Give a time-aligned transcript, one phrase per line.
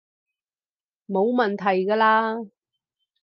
[1.05, 2.49] 冇問題㗎喇